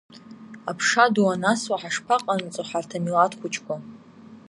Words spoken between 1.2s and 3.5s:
анасуа ҳашԥаҟанаҵо ҳарҭ амилаҭ